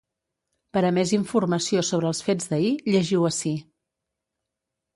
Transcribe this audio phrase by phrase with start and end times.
[0.77, 3.55] Per a més informació sobre els fets d’ahir, llegiu ací.